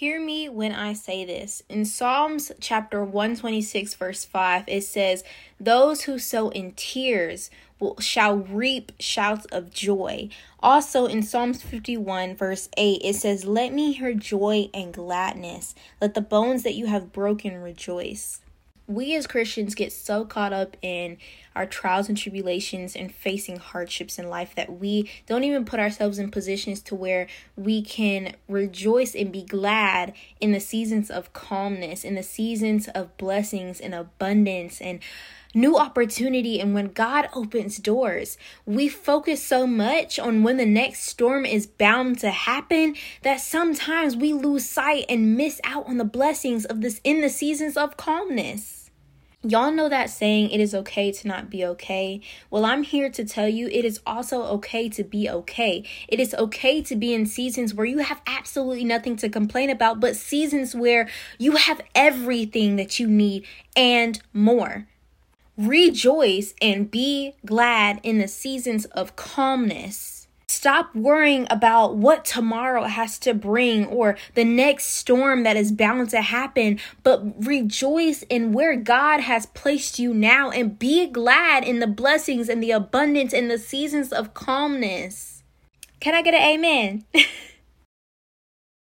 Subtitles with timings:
[0.00, 1.62] Hear me when I say this.
[1.68, 5.24] In Psalms chapter 126, verse 5, it says,
[5.60, 10.30] Those who sow in tears will, shall reap shouts of joy.
[10.60, 15.74] Also in Psalms 51, verse 8, it says, Let me hear joy and gladness.
[16.00, 18.40] Let the bones that you have broken rejoice
[18.90, 21.16] we as Christians get so caught up in
[21.54, 26.18] our trials and tribulations and facing hardships in life that we don't even put ourselves
[26.18, 32.04] in positions to where we can rejoice and be glad in the seasons of calmness,
[32.04, 34.98] in the seasons of blessings and abundance and
[35.54, 38.38] new opportunity and when God opens doors.
[38.66, 44.16] We focus so much on when the next storm is bound to happen that sometimes
[44.16, 47.96] we lose sight and miss out on the blessings of this in the seasons of
[47.96, 48.79] calmness.
[49.42, 52.20] Y'all know that saying, it is okay to not be okay?
[52.50, 55.82] Well, I'm here to tell you it is also okay to be okay.
[56.08, 59.98] It is okay to be in seasons where you have absolutely nothing to complain about,
[59.98, 61.08] but seasons where
[61.38, 64.86] you have everything that you need and more.
[65.56, 70.19] Rejoice and be glad in the seasons of calmness
[70.60, 76.10] Stop worrying about what tomorrow has to bring or the next storm that is bound
[76.10, 81.78] to happen, but rejoice in where God has placed you now and be glad in
[81.78, 85.42] the blessings and the abundance and the seasons of calmness.
[85.98, 87.04] Can I get an amen?